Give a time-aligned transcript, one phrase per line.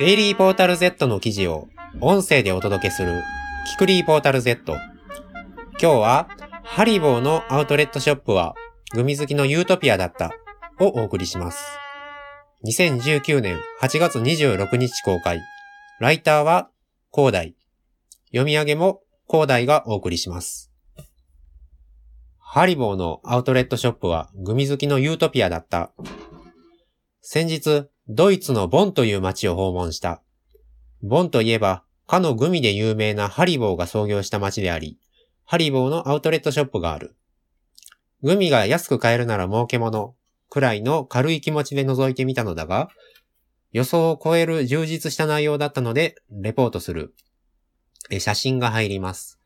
[0.00, 1.68] デイリーポータル Z の記事を
[2.00, 3.22] 音声でお届けする
[3.66, 4.72] キクリーポータル Z。
[4.72, 4.78] 今
[5.78, 6.28] 日は
[6.64, 8.54] ハリボーのアウトレットショップは
[8.94, 10.32] グミ好きのユートピアだった
[10.80, 11.62] をお送りします。
[12.66, 15.42] 2019年8月26日公開。
[16.00, 16.70] ライターは
[17.12, 17.54] 広大。
[18.28, 20.72] 読み上げも広大がお送りします。
[22.38, 25.92] ハリボーのアウトレットショップはグミ好きのユートピアだった。
[27.20, 30.20] 先日、ドイツのボンという街を訪問した。
[31.00, 34.98] ボンといえば、かのグミで有名なハリボーが創業した街であり、
[35.44, 37.14] ハリボーのアウトレットショップがある。
[38.24, 40.16] グミが安く買えるなら儲けもの、
[40.48, 42.88] くらいの軽い気持ちで覗いてみたのだが、
[43.70, 47.14] 予想を超える充実した内容だったので、レポートする。
[48.18, 49.38] 写真が入ります。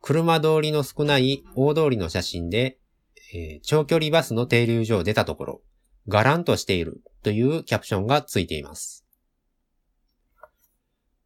[0.00, 2.78] 車通りの少ない大通りの写真で、
[3.34, 5.60] えー、長距離バスの停留所を出たところ、
[6.08, 9.04] ガランとしているというキャプションがついています。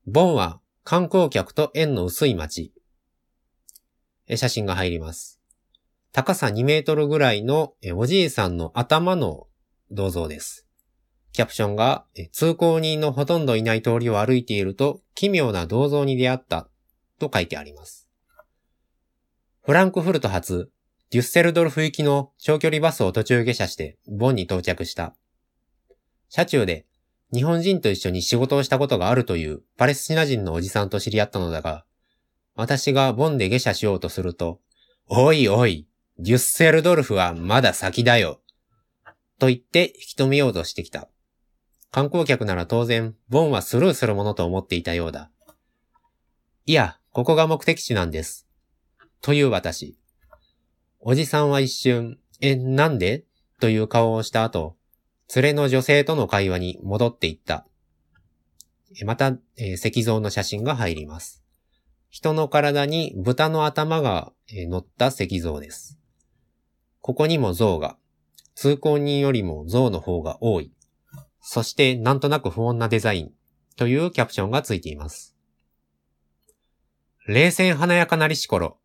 [0.06, 2.72] ボンは観光客と縁の薄い街。
[4.34, 5.40] 写真が入ります。
[6.10, 9.46] 高さ2メートルぐらいのおじいさんの頭の
[9.92, 10.66] 銅像です。
[11.32, 16.68] キャプションが通行人のほとんどいない通りを歩いていると奇妙な銅像に出会った
[17.20, 18.08] と書いてあります。
[19.62, 20.72] フランクフルト発
[21.12, 25.14] デュッセルドルフ行きの長距離バスを途中下車してボンに到着した。
[26.30, 26.86] 車中で
[27.34, 31.84] 日本人と一緒に仕事をしたことがあるというパレスチナ人のおじさんと知り合ったのだが、
[32.54, 34.60] 私がボンで下車しようとすると、
[35.06, 35.86] おいおい、
[36.18, 38.40] デュッセルドルフはまだ先だよ。
[39.38, 41.10] と言って引き止めようとしてきた。
[41.90, 45.30] 観光客なら当然、ボンはスルーするものと思っていたようだ。
[46.64, 48.46] いや、ここが目的地なんです。
[49.20, 49.98] という私。
[51.04, 53.24] おじさんは一瞬、え、なんで？
[53.58, 54.76] という顔をした後、
[55.34, 57.66] 連れの女性との会話に戻っていった。
[59.04, 61.42] また、えー、石像の写真が入ります。
[62.08, 65.98] 人の体に豚の頭が、えー、乗った石像です。
[67.00, 67.96] ここにも像が、
[68.54, 70.70] 通行人よりも像の方が多い。
[71.40, 73.32] そしてなんとなく不穏なデザイン
[73.76, 75.34] というキャプションがついています。
[77.26, 78.78] 冷戦華やかなりし頃、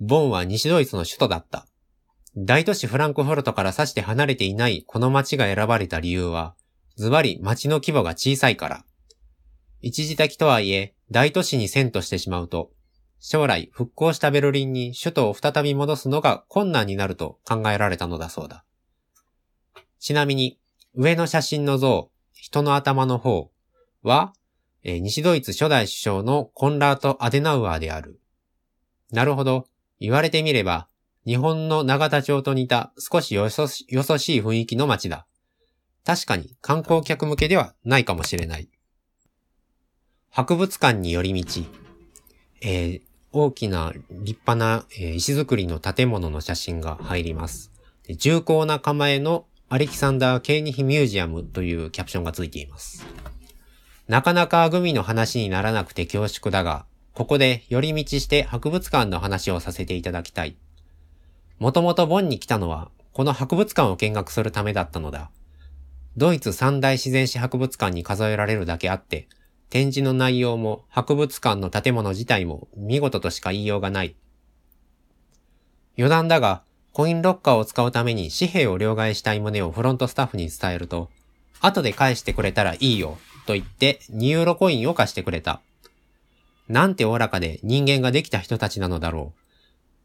[0.00, 1.66] ボンは西ドイツの首都だった。
[2.36, 6.54] 大都市フランクフルトからさして離れていないこの街が選ばれた理由は、
[6.96, 8.84] ズバリ街の規模が小さいから。
[9.80, 12.70] 一時的とはいえ、大都市に遷都してしまうと、
[13.20, 18.64] 将来復興したベルリンに首都を再び戻すのが困難になると考えられたのだそうだ。
[20.00, 20.58] ちなみに、
[20.94, 23.50] 上の写真の像、人の頭の方
[24.02, 24.32] は、
[24.82, 28.20] えー、西ドイツ初代首相のコンラート・アデナウアーである。
[29.12, 29.66] なるほど。
[30.02, 30.88] 言われてみれば、
[31.24, 33.94] 日本の長田町と似た少しよそしい
[34.42, 35.28] 雰囲気の街だ。
[36.04, 38.68] 確かに観光客向けではないかもしれない。
[40.28, 41.62] 博物館に寄り道。
[42.62, 47.70] えー、大きな立派な、えー、石造りの建物の写真が入ります。
[48.08, 53.06] 重厚な構えのアレキサンダー・ケーニヒミュージアムというキャプションがついています。
[54.08, 60.56] なかなかグミの話にならなくて恐縮だが、ここで寄り道して博物館の話をさせていただきたい。
[61.58, 65.30] もともとボンに来たのは、この博物館を見学するためだったのだ。
[66.16, 69.28] ドイツ三大自然史博物館に数えられるだけあって、
[69.68, 74.16] 展示の内容も博物館の建物自体も見事としか言いようがない。
[75.96, 76.62] 余談だが、
[76.92, 81.10] コインロッカーを使うために紙幣を両替したい旨をフロントスタッフに伝えると、
[81.60, 85.60] 後で返してくれたらいいよ、と言って2ユーロコインを貸してくれた。
[86.68, 89.40] なんておおらかで人間ができた人たちなのだろう。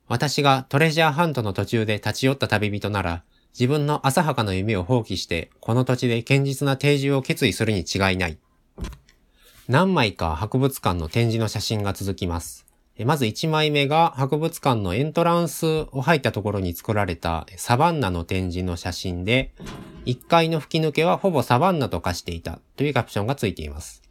[0.07, 3.23] 私がトレジャーハントの途中で立ち寄った旅人なら、
[3.53, 8.37] 自分の浅はかな夢を放棄して、この土地で堅実な定住を決意するに違いない。
[9.67, 12.65] 何枚か博物館の展示の写真が続きます。
[13.05, 19.53] まず1枚目が博物館のエントランスを入ったところに作られたサバンナの展示の写真で、
[20.05, 24.06] 1階の吹き抜けはほぼサバンナと化していたというキャプションがついています。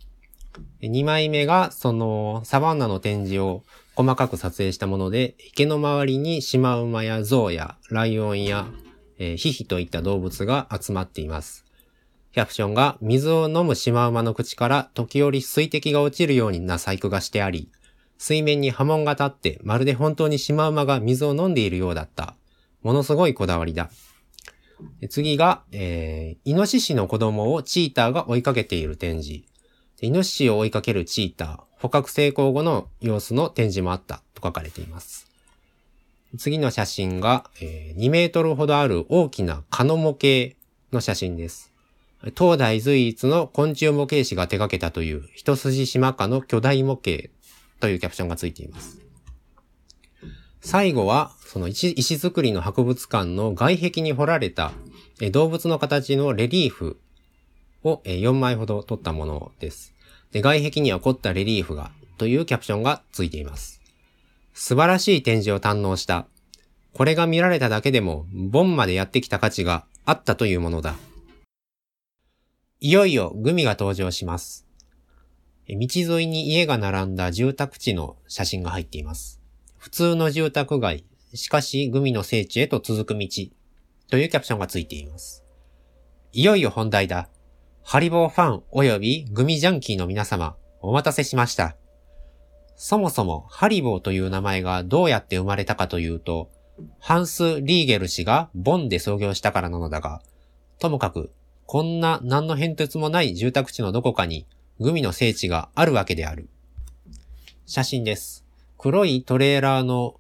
[0.83, 3.63] 2枚目が、その、サバンナの展示を
[3.95, 8.67] 細かく撮影したもので、池の周りにシマウマやゾウやライオンや、
[9.19, 11.65] えー、ヒヒといった動物が集まっています。
[12.33, 17.71] キャプションが、水を飲むシマウマの口から時折水滴が落ちるようにな細工がしてあり、
[18.19, 22.35] 水面に波紋が立ってまるで本当にシマウマが水を飲んでいるようだった。
[22.83, 23.91] ものすごいこだわりだ。
[25.09, 29.45] 次が、えー、イノシシの子供をチーターが追いかけている展示。
[30.03, 35.27] イノシシを追いかけるチーター、捕獲成功後の様子の展示もあったと書かれています。
[36.37, 40.55] 次の写真が、えー、2メートルほどある大きな蚊の模型
[40.93, 41.73] の写真です。
[42.37, 47.29] 東大随一の昆虫模型師が手掛けたという一筋島家の巨大模型
[47.81, 48.99] というキャプションがついています。
[50.61, 54.73] 最後は、その石石造りの博物館の外壁に彫られた
[55.31, 56.99] 動物の形のレリーフ
[57.87, 59.95] を4枚ほど撮ったものです。
[60.33, 63.81] で外壁には凝ったレリーフがというキャプションがついています。
[64.55, 66.27] 素晴らしい展示を堪能した。
[66.93, 70.95] これが見られただけでも、ボンまでやってきた価値があったというものだ。
[72.81, 74.67] いよいよグミが登場します。
[75.69, 79.41] 道沿いに家が並んだ住宅地の写真が入っています。
[79.77, 81.05] 普通の住宅街、
[81.35, 83.29] しかしグミの聖地へと続く道
[84.09, 85.45] というキャプションがついています。
[86.33, 87.29] いよいよ本題だ。
[87.89, 91.77] ハリボーファン及びグミジャンキーの皆様、お待たせしました。
[92.75, 96.51] そもそもハリボーという名前がどうやって生まれたかというと、
[96.99, 100.21] ハンス・リーゲル氏がボンで創業したからなのだが、
[100.81, 101.31] ともかく、
[101.65, 104.49] こんな何の変哲もない住宅地のどこかに
[104.81, 106.49] グミの聖地があるわけである。
[107.67, 108.45] 写真です。
[108.79, 110.19] 黒いトレーラーの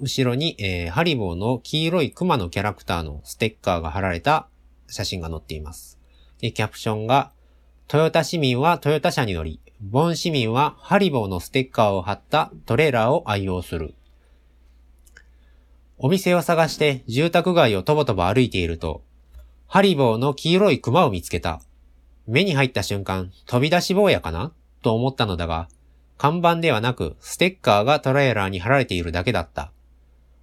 [0.00, 4.48] 後ろに、えー、ハリボーの黄色いクマのキャラクターのステッカーが貼られた
[4.86, 6.01] 写真が載っています。
[6.42, 7.30] で、キャプションが、
[7.88, 13.94] トヨタ市民はトヨタ車に乗り、ボン市民はハリボーのステッカーを貼ったトレーラーを愛用する。
[15.98, 19.02] お店を探して住宅街をとぼとぼ歩いていると、
[19.68, 21.62] ハリボーの黄色いクマを見つけた。
[22.26, 24.52] 目に入った瞬間、飛び出し坊やかな？
[24.82, 25.68] と思ったのだが、
[26.18, 29.70] 看板ではなく、ステッカーがトレーラーに貼られているだけだった。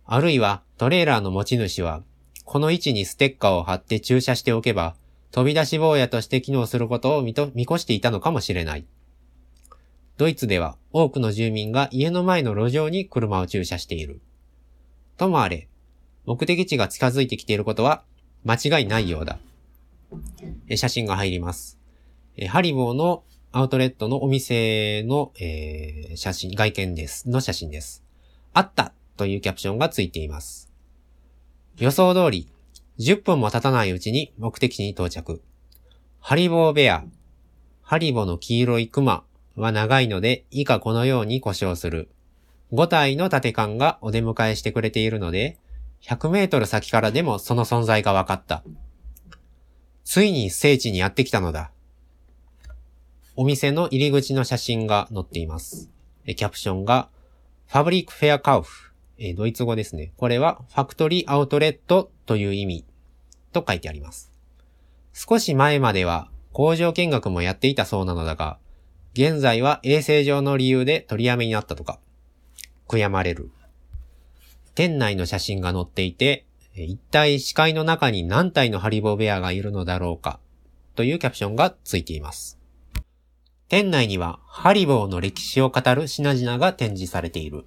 [0.06, 2.04] あるいは、トレーラーの持ち主は、
[2.46, 4.96] この位置にステッカーを貼って駐車しておけば、
[5.32, 8.86] 飛び出し坊やとして機能することを見見越していたのかもしれない。
[10.18, 14.22] ドイツでは多くの住民が家の前の路上に車を駐車している。
[15.18, 15.68] ともあれ、
[16.26, 18.04] 目的地が近づいてきていることは
[18.44, 19.40] 間違いないようだ。
[20.76, 21.80] 写真が入ります。
[22.48, 27.30] ハリボーのアウトレットのお店の、えー、写真、外見です。
[27.30, 28.04] の写真です。
[28.54, 30.72] あったというキャプションがついています。
[31.78, 32.48] 予想通り、
[33.00, 35.42] 10分も経たないうちに目的地に到着。
[36.20, 37.06] ハリボーベア。
[37.82, 39.24] ハリボの黄色いクマ
[39.56, 42.10] は長いので、以下このように故障する。
[42.74, 45.58] 5体の縦感がお出迎えしてくれているので、
[46.02, 48.64] 100メートル先からでもその存在が分かった。
[50.04, 51.72] ついに聖地にやってきたのだ。
[53.38, 55.90] お店の入り口の写真が載っています。
[56.26, 57.08] キャプションが、
[57.68, 58.92] ファブリックフェアカウフ、
[59.38, 60.12] ドイツ語ですね。
[60.18, 62.86] これはファクトリーアウトレットという意味
[63.52, 64.32] と書いてあります。
[65.14, 68.58] 少し前までは工場見学もやっていたそうなのだが、
[69.14, 72.00] 現在は衛生上の理由で取りやめになったとか、
[72.88, 73.52] 悔やまれる。
[74.76, 80.40] 店内の写真が載っていて、一体視界の中に何体のハリボーベアがいるのだろうか、
[80.96, 82.58] というキャプションがついています。
[83.68, 87.66] 店内にはハリボーの歴史を語る品々が展示されている。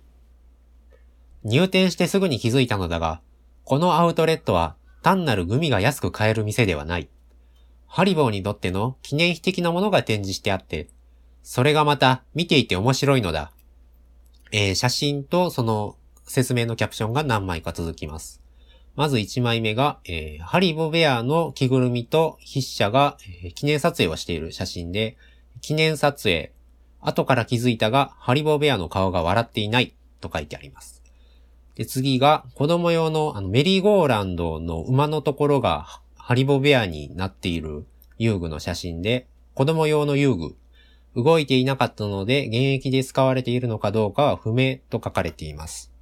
[1.45, 3.21] 入店してすぐに気づいたのだが、
[3.65, 7.09] このアウトレットは単なるグミが安く買える店ではない。
[7.87, 10.89] ハリボーにとっての記念碑的なものが展示してあって、
[11.43, 13.53] それがまた見ていて面白いのだ。
[14.53, 18.41] えー、写真とその説明のキャプションが何枚か続きます。
[18.95, 25.17] まず1枚目が、えー、ハリボベアの着ぐるみと筆者が、えー、記念撮影をしている写真で、
[25.61, 26.53] 記念撮影。
[27.01, 31.02] 後から気づいたが、ハリボベアの顔が笑っていないと書いてあります。
[31.75, 37.87] で、次が、子供用のあのメリーゴーランドの馬のところがハリボベアになっている
[38.19, 40.57] 遊具の写真で、子供用の遊具。
[41.15, 45.93] 動いていなかったので、現役で使われているのかどうかは不明と書かれています。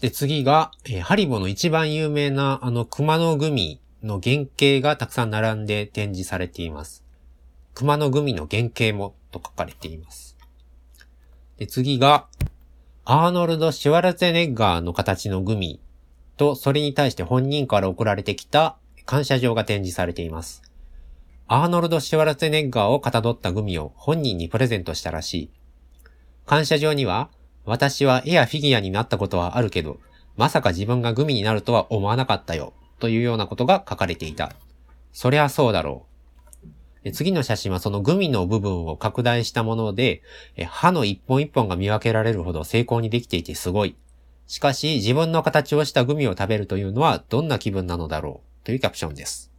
[0.00, 7.04] で、次が、えー、ハリボの一番有名なあの熊のグミの原型がたくさん並んで展示されています。
[7.74, 10.36] 熊のグミの原型もと書かれています。
[11.56, 12.26] で、次が、
[13.04, 15.80] アーノルド・シュワルツェネッガーの形のグミ
[16.36, 20.62] と、それに対して本人から送られてきた感謝状が展示されています。
[21.48, 25.50] アーノルド・シュワルツェネッガーをかたどったグミを本人にプレゼントしたらしい。
[26.46, 27.28] 感謝状には、
[27.64, 29.98] 私は絵やフィギュアになったことはあるけど、
[30.36, 34.54] まさか自分がグミになるとは思わなかったよ、というようなことが書かれていた。
[35.12, 36.11] そりゃそうだろう。
[37.10, 40.22] 次の写真はそのグミの部分を拡大したもので、
[40.68, 43.96] 歯の一本一本が見分けられるほど成功にできていてすごい。
[44.46, 49.50] しかし自分の形をしたグミを食べるというのはどんな気分なのだろうというキャプションです。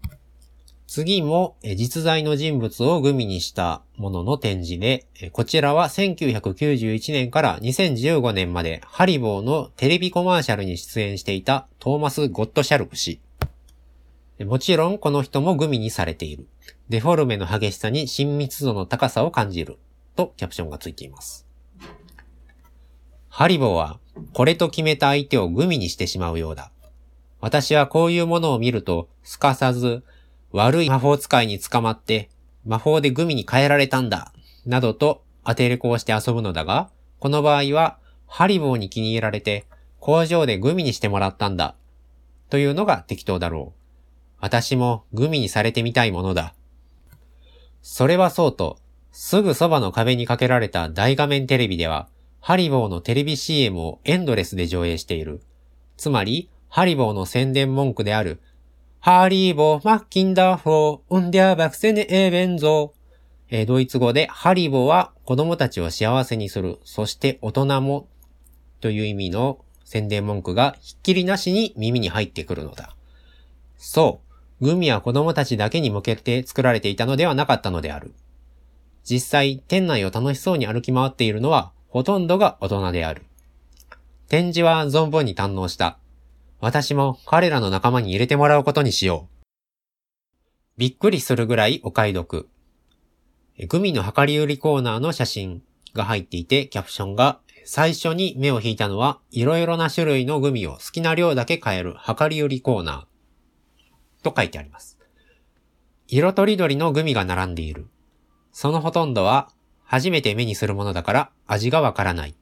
[0.85, 13.19] 次も実在の人物をグミにしたものの展示で、こちらは1991年から2015年までハリボーのテレビコマーシャルに出演していたトーマス・ゴッドシャルク氏。
[14.45, 16.47] もちろんこの人もグミにされている。
[16.89, 19.77] デフォルメの激しさに親密度の高さを感じる。
[20.15, 21.47] とキャプションがついています。
[23.29, 24.00] ハリボーは、
[24.33, 26.71] これと決めた相手をグミにしてしまうようだ。
[27.41, 30.03] 私はこういうものを見ると、すかさず、
[30.51, 32.29] 悪い魔法使いに捕まって、
[32.63, 34.33] 魔法でグミに変えられたんだ、
[34.65, 37.97] などと当てれこをして遊ぶのだが、この場合は、
[38.27, 39.65] ハリボーに気に入られて、
[40.00, 41.75] 工場でグミにしてもらったんだ、
[42.50, 43.82] というのが適当だろう。
[44.43, 46.53] 私もグミにされてみたいものだ。
[47.81, 48.77] それはそうと、
[49.13, 52.09] すぐそばの壁にかけられた大画面テレビでは、
[52.41, 55.41] ハリボーのテレビ CM をエンドレスで上映している。
[55.95, 58.41] つまり、ハリボーの宣伝文句である、
[59.00, 63.65] ハリーボーマッキンダーフォー、ウンデアバクセネエーベンゾー。
[63.65, 68.09] ドイツ語でハリボーは子供たちを幸せにする、そして大人も
[68.81, 72.97] という意味の宣伝文句がひっきりなしに耳に入ってくるのだ。
[73.77, 78.13] そう、グミは子供たちだけに向けて作られていたのではなかったのである。
[79.03, 83.24] 実際、店内を楽しそうに歩き回っているのはほとんどが大人である。
[84.29, 85.98] 展示は存分に堪能した。
[86.60, 89.33] 私も彼らの仲間に入れてもらうことにしよう。
[90.77, 92.50] びっくりするぐらいお買い得。
[93.67, 95.62] グミの量り売りコーナーの写真
[95.93, 103.12] が入っていて、キャプションが、最初に目を引いたのは、いろいろな種類のグミを好きな量だけ買える量り売りコーナー。
[104.24, 104.98] と書いてあります。
[106.08, 107.88] 色とりどりのグミが並んでいる。
[108.51, 109.50] そのほとんどは
[109.84, 112.36] 初めて目にするものだから味がわからない。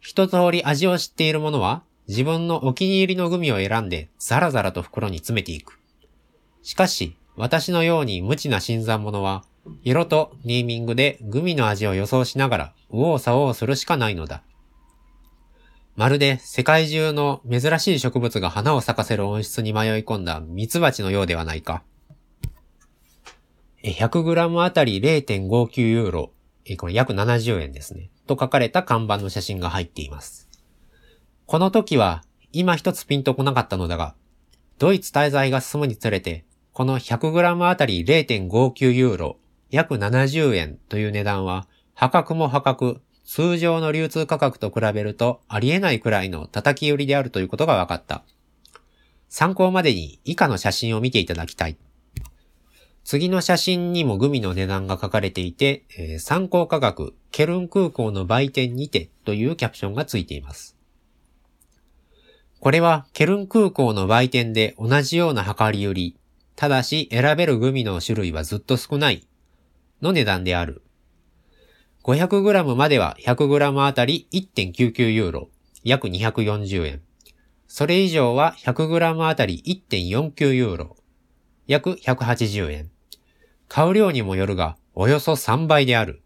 [0.00, 5.78] 一通り味を知っている者は自分のお気に入りのグミを選んでザラザラと袋に詰めていく。
[6.62, 9.44] しかし、私のように無知な新参者は、
[9.84, 14.42] 色とネーミングでグミの味を予想しながら右往左往するしかないのだ。
[15.94, 21.82] まるで世界中の珍しい植物が花を咲かせる温室に迷い込んだミツバチのようではないか。
[23.84, 26.32] 100g あたり0.59ユーロ
[26.76, 28.10] これ約70円ですね。
[28.26, 30.48] と書かれた看板の写真が入っています。
[31.46, 32.22] この時は、
[32.52, 34.14] 今一つピンとこなかったのだが、
[34.78, 39.38] ドイツ滞在が進むにつれて、この 100g あたり0.59ユーロ、
[39.70, 48.24] 約70円という値段は、破格も破格、通常の流通価格と比べるとありえないくらいの叩き売りであるということが分かった。
[49.28, 51.76] 参考までに以下の写真を見ていただきたい。
[53.04, 60.76] 次の写真にもグミの値段が書かれていて、えー、参考価格、ケルン空港の売店にてというキャプションがついています。
[62.60, 66.16] これはケルン空港の売店で同じような量り売り、
[66.54, 69.26] ただし選べるグミの種類はずっと少ない
[70.00, 70.81] の値段である。
[72.04, 75.48] 500g までは 100g あたり1.99ユーロ、
[75.84, 77.02] 約240円。
[77.68, 80.96] それ以上は 100g あたり1.49ユーロ、
[81.68, 82.90] 約180円。
[83.68, 86.22] 買う量にもよるが、およそ3倍である。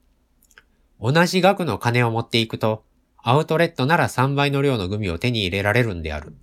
[1.01, 2.83] 同じ額の金を持っていくと、
[3.19, 6.35] アウトレットなら3倍の量のグミを手に入れられるんである。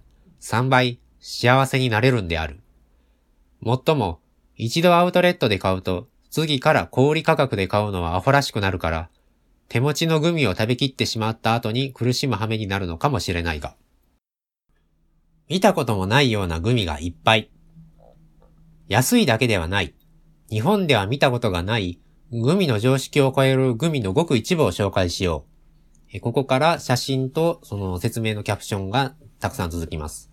[0.42, 2.60] 3倍幸せになれるんである。
[3.62, 4.20] もっとも、
[4.56, 9.10] 一度アウトレットで買うと、次から小売価格で買うのはアホらしくなるから、
[9.70, 13.76] 手持ちのグミを食べきってしまった後に苦しむ羽目になるのかもしれないが。
[15.50, 17.50] 見たこともないようなグミがいっぱい。
[18.88, 19.94] 安いだけではない。
[20.50, 22.00] 日本では見たことがない
[22.32, 25.46] グミの常識を超えるグミのごく一部を紹介しよ
[26.14, 26.20] う。
[26.20, 30.32] ここから写真とその説明のキャプションがたくさん続きます。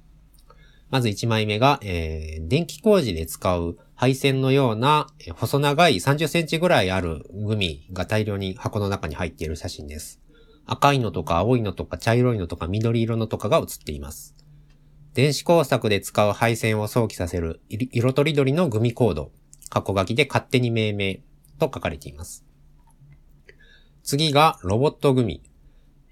[0.90, 10.22] まず1枚目が、えー、電気工事で使う配線のような細長い30センチぐらいあるグミが大量に箱の中に入っている写真です。
[10.64, 14.34] 赤いのとか青いのとか茶色いのとか緑色のとかが写っています。
[15.12, 19.32] 電子工作で使う配線を想起させる色とりどりのグミコード、
[19.68, 21.14] 過去書きで勝手に命名
[21.58, 22.46] と書かれています。
[24.02, 25.42] 次がロボットグミ。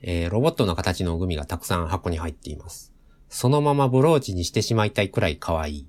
[0.02, 2.92] えー、ロボットの形のグミがたくさん箱に入っています。
[3.30, 5.88] そのままブローチにしてしまいたいくらい可愛い。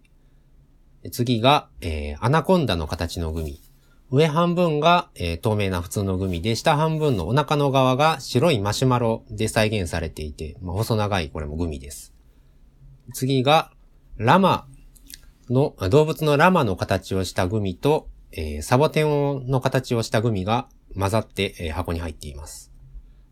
[1.12, 3.62] 次が、えー、アナコンダの形のグミ。
[4.12, 12.14] 上半分が、えー、透明な普通のグミで、下半分のお腹の側が白いマシュマロで再現されていて、まあ、細長いこれもグミです。
[13.14, 13.72] 次が、
[14.18, 14.68] ラマ
[15.50, 22.72] の、動物のラマの形をしたグミと、えー、サボテンの形をしたグミが混ざって、えー、箱に入っています。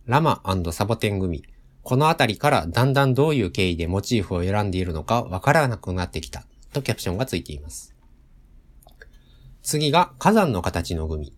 [0.06, 1.44] ラマサボテングミ。
[1.84, 6.46] このあたりからだんだんどういう経緯でモチーフを選んでいるのかわからなくなってきた
[6.78, 7.96] とキャプションがついています。
[9.62, 11.34] 次が火山の形のグミ。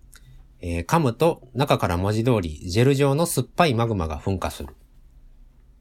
[0.62, 4.76] えー、噛むと中から文字通りジェル状の酸っぱいマグマが噴火する。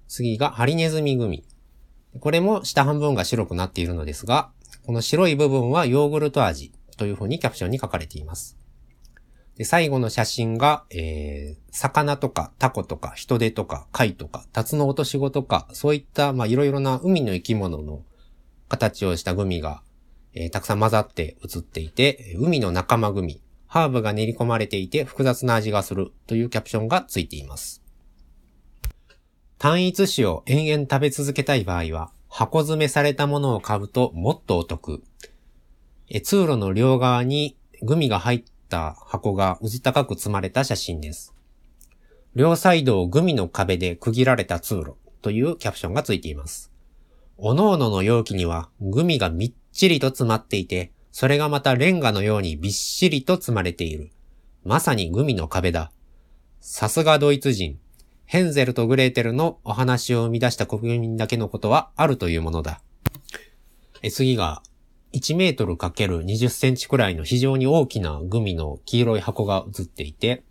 [0.06, 1.44] 次がハリネズミグミ。
[2.20, 4.50] これも下半分が白くなっているのですが、
[4.86, 8.56] この白い部分はヨーグルト味というふうにキャプションに書かれています。
[9.56, 18.02] で、最後の写真が、えー、魚とかタコとか人手とか貝とかタツノオトシゴとか、そういった、まあ、いろいろな海の生き物の
[18.68, 19.82] 形をしたグミが、
[20.34, 27.82] えー、たくさん混ざって写っていて、海の仲間グミ、ハーブが練り込まれていて複雑な味がするというキャプションがついています。
[29.58, 35.02] 単一種を延々食べ続けたい場合は、箱詰めされたものを買うともっとお得。
[36.08, 41.34] え通路の両側にグミが入った箱がうず高く積まれた写真です。
[42.34, 46.67] 両サイドをグミの壁で区切られた通路というキャプションがついています。
[47.40, 54.10] おのおのの容器にはグミがみっちりと詰まっていて、それがまたレンガのようにびっしりと積まれている。
[54.64, 55.92] まさにグミの壁だ。
[56.60, 57.78] さすがドイツ人。
[58.24, 62.80] ヘンゼルとグレーテルのお話を生み出した国民だけのことはあるというものだ。
[64.02, 64.60] え次が、
[65.12, 70.42] 1メートル ×20 センチくらいの非常に大きなグミの黄色い箱が映っていて、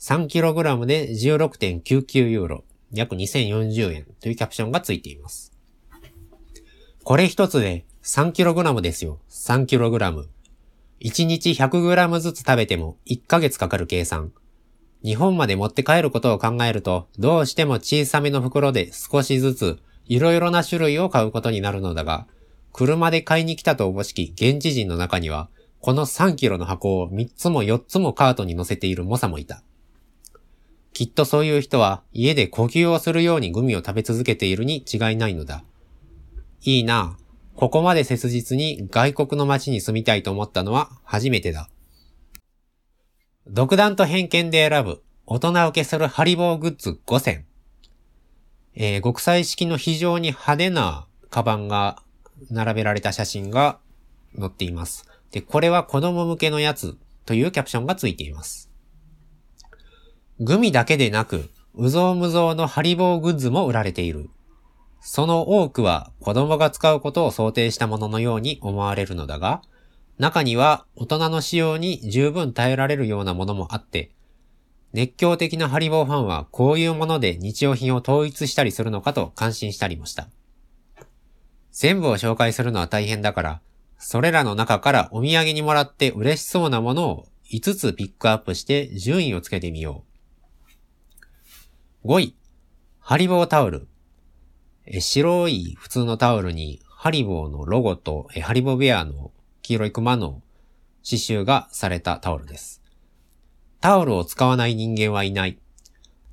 [0.00, 5.51] 3kg で16.99ユーロ、約2040円というキャプションがついています。
[7.04, 9.18] これ一つで 3kg ですよ。
[9.28, 10.24] 3kg。
[11.00, 14.32] 1日 100g ずつ食べても1ヶ月かかる計算。
[15.02, 22.28] 日本まで持って帰ることを考えると、どうしても小さめの袋で少しずつ、いろいろな種類を買うことになるのだが、
[22.72, 25.48] 車で買いに来たとおぼしき現地人の中には、
[25.80, 29.64] この3キロの箱を3つも4つもカートに乗せている猛者もいた。
[30.92, 35.64] きっとそういう人は家で呼吸をするようにグミを食べ続けているに違いないのだ。
[36.64, 37.16] いいな
[37.56, 41.68] ここまで切実に外国の街に住みたいと思ったのは初めてだ。
[43.46, 47.46] 独断と偏見で選ぶ大人受けするハリボーグッズ5選。
[48.74, 52.02] えー、国際式の非常に派手なカバンが
[52.50, 53.78] 並べられた写真が
[54.38, 55.06] 載っています。
[55.30, 56.96] で、これは子供向けのやつ
[57.26, 58.70] というキャプションがついています。
[60.40, 64.30] グミだけでなく、うぞうむぞうのハリボーグッズも売られている。
[65.04, 69.62] その多くは子供が使うことを想定したもののように思われるのだが、
[70.18, 74.12] 中には大人の使用に十分耐えられるようなものもあって、
[74.92, 80.28] 熱狂的なハリボーファンはこういうもので日用品を統一したりするのかと感心したりもした。
[81.72, 83.60] 全部を紹介するのは大変だから、
[83.98, 90.04] それらの中からお土産にもらって嬉しそうなものを5つピックアップして順位をつけてみよ
[92.04, 92.08] う。
[92.08, 92.36] 5位、
[93.00, 93.88] ハリボータオル。
[94.98, 99.30] 白い普通のタオルにハリボーのロゴとハリボーベアの
[99.62, 100.42] 黄色い熊の
[101.04, 102.82] 刺繍がされたタオルです。
[103.80, 105.58] タオルを使わない人間はいない。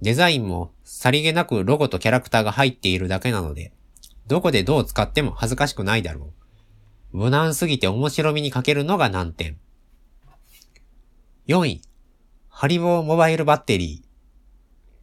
[0.02, 3.74] デザインもさりげなくロゴとキャラクターが入っているだけなので、
[4.28, 6.34] どこでどう使っても恥ずかしくないだろ
[7.14, 7.18] う。
[7.18, 9.58] 無難すぎて面白みに欠けるのが難点。
[11.48, 11.82] 4位、
[12.48, 14.04] ハリボーモバイルバッテリ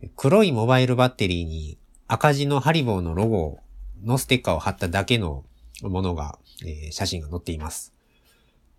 [0.03, 0.11] ー。
[0.15, 3.59] 黒いモバイルバッテリーに赤字のハリボーのロゴ
[4.05, 5.45] のステッカーを貼っただけの
[5.83, 7.93] ものが、えー、写真が載っています。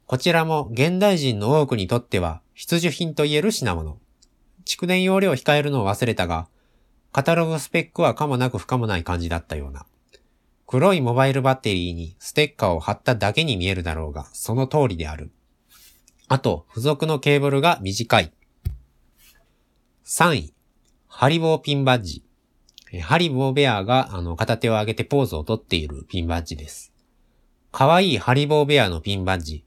[0.05, 3.99] こちらも現代人の多くにとっては必需品と言える品物。
[4.65, 6.47] 蓄電容量を控えるのを忘れたが、
[7.11, 9.85] カタログスペックはかもなく不可もない感じだったような。
[10.65, 15.31] 黒いモバイルバッテリーにステッカーを貼っただけに見えるだろうが、その通りである。
[16.27, 18.33] あと、付属のケーブルが短い。
[20.05, 20.53] 3位、
[21.07, 22.26] ハリボーピンバッジ。
[23.01, 26.93] ハリボーベアがあの片手を上げてポーズをとっているピンバッジです。
[27.71, 29.65] かわいいハリボーベアのピンバッジ。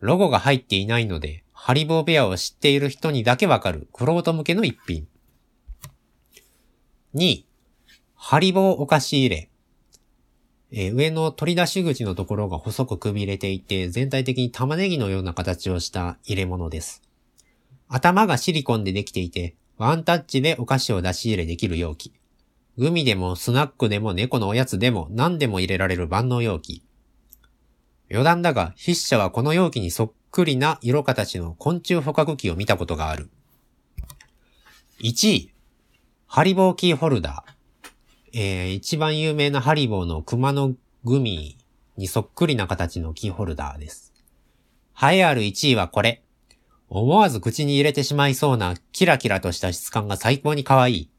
[0.00, 5.06] ロゴが入っていないので、ハリボーベアを知っている人にだけわかる、クロート向けの一品。
[7.14, 7.44] 2、
[8.14, 9.50] ハリボーお菓子入れ。
[10.72, 17.02] えー、上の取り出し口のところが細くくびれていて、全体的に玉ねぎのような形をした入れ物です。
[17.88, 22.12] 頭がシリコンでできていて、ワンタッチでお菓子を出し入れできる容器。
[22.76, 26.82] グミでもスナックでも猫のおやつでも何でも入れられる万能容器。
[28.10, 33.30] 余談だが、筆者はこの容器にそっくりな色形の昆虫捕獲器を見たことがある。
[35.00, 35.52] 1位、
[36.26, 37.54] ハリボーキーホルダー。
[38.36, 41.56] えー、一番有名なハリボーの熊のグミ
[41.96, 44.12] にそっくりな形のキーホルダーです。
[45.00, 46.22] 栄えある1位はこれ。
[46.88, 51.10] 思わず口に入れてしまいそうなキラキラとした質感が最高に可愛い。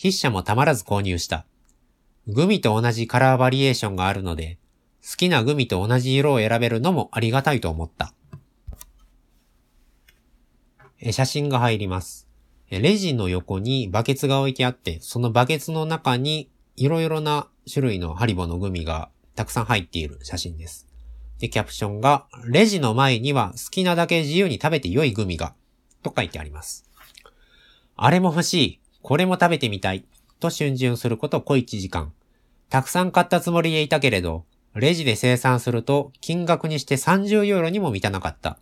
[0.00, 1.44] 筆者もたまらず購入した。
[2.28, 4.58] グミと同じカラーバリエーションがあるので、
[5.02, 8.14] 好きなグミと同じ色を選べるのもありがたいと思った。
[11.10, 12.28] 写真が入ります。
[12.70, 20.86] レジの横にバケツが置いてあって、そのバケツの中にいろいろな種類のハリボのグミがたくさん入っている写真です。
[21.40, 25.54] で、キャプションが、レジの前には好きなだけ自由に食べて良いグミが、
[26.02, 26.88] と書いてあります。
[27.96, 30.04] あれも欲しい、これも食べてみたい、
[30.38, 32.12] と逡巡すること小一時間。
[32.68, 34.44] たくさん買ったつもりでいたけれど、
[34.74, 38.58] レジで生産すると金額にして30ユーロにも満たなかった。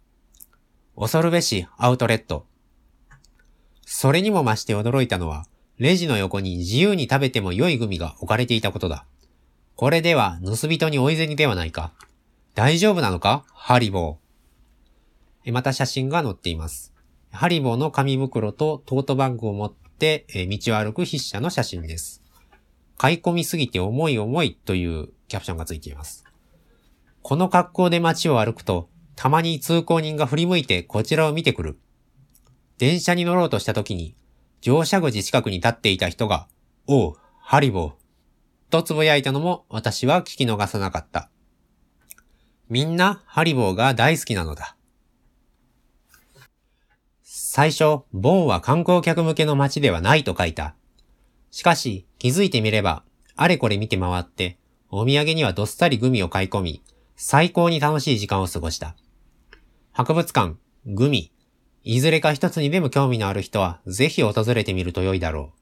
[0.96, 2.46] 恐るべしアウトレット。
[3.84, 5.46] それにも増して驚いたのは、
[5.78, 9.04] レジの横に自由に食べても良いグミが置かれていたことだ。
[9.74, 11.92] これでは盗人に追い銭ではないか。
[12.54, 13.44] 大丈夫なのか？
[13.52, 15.52] ハリボー。
[15.52, 16.94] また写真が載っています。
[17.32, 22.22] ハリボーの紙袋とトートバッグを持って道を歩く筆者の写真です。
[22.98, 26.24] 買い込みすぎて重い重いというキャプションがついています。
[27.22, 31.78] この格好で街を歩くと、たまに通行人が振り向いてこちらを見てくる。
[32.78, 34.14] 電車に乗ろうとした時に、
[34.60, 36.46] 乗車口近くに立っていた人が、
[36.86, 37.92] おう、ハリボー。
[38.70, 41.30] と呟いたのも私は聞き逃さなかった。
[42.68, 44.75] みんなハリボーが大好きなのだ。
[47.56, 50.74] 最初、ボンは観光客向けの街ではないと書いた。
[51.50, 53.02] しかし、気づいてみれば、
[53.34, 54.58] あれこれ見て回って、
[54.90, 56.82] お土産にはどっさりグミを買い込み、
[57.16, 58.94] 最高に楽しい時間を過ごした。
[59.92, 61.32] 博物館、グミ、
[61.82, 65.54] いずれか一つにでも興味のある人は、ぜひ訪れてみると良いだろ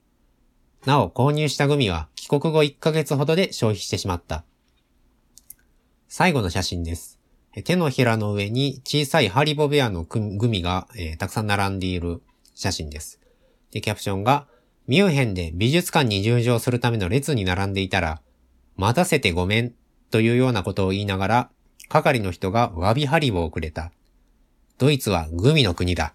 [0.85, 0.89] う。
[0.89, 4.45] なお、購入したグミは帰国後1ヶ月ほどで消費してしまった。
[6.09, 7.21] 最後の写真です。
[7.63, 12.21] 手のひらの上に小さいハリボベアのグミが、えー、たくさん並んでいる
[12.55, 13.21] 写真です。
[13.71, 14.47] で、キャプションが、
[14.87, 18.21] ミュンヘンで美術館に入場するための列に並んでいたら、
[18.77, 19.75] 待たせてごめん
[20.11, 21.51] というようなことを言いながら、
[21.89, 23.93] 係の人が詫びハリボをくれた。
[24.79, 26.15] ドイツはグミの国だ。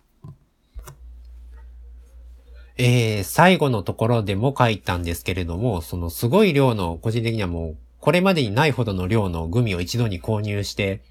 [2.78, 11.02] えー、最後のところでも書いたんですけれども、そのすごい量の、個人的にはもうこれまでにないほどの量のグミを一度に購入して、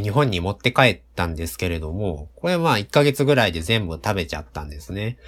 [0.00, 5.18] 日本に持って帰ったんですけれども、これはまあ1ヶ月ぐらいで全部食べちゃったんですね。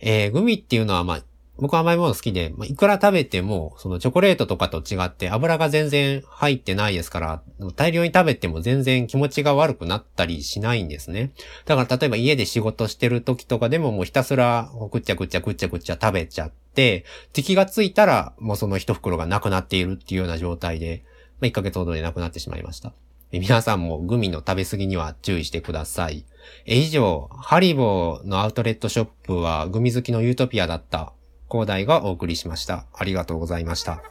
[0.00, 1.22] えー、グミっていうのはまあ、
[1.58, 7.42] 僕は甘いもの好きで、まあ、いくら食べても、そのチョコレートとかと違って油が全然入ってないですから、
[7.76, 11.32] 大量に食べても全然気持ちが悪くなったりしないんですね。
[11.66, 21.04] だから例えば家で仕事してる時とかでももうひたすらくっちゃくっちゃくっちゃくっちゃ食べちゃって、敵がついたらもうその一袋がなくなっているっていうような状態で、
[21.40, 22.92] まあ、1ヶ月ほどでなくなってしまいました。
[23.38, 26.26] 皆さんもグミの食べ過ぎには注意してください。
[26.66, 31.12] え以上、ハリボーのアウトレットショップはグミ好きのユートピアだった
[31.50, 32.86] 広大がお送りしました。
[32.92, 34.02] ありがとうございました。